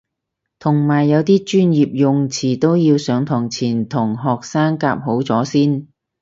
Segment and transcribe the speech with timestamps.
[0.57, 5.89] 同埋有啲專業用詞都要上堂前同學生夾好咗先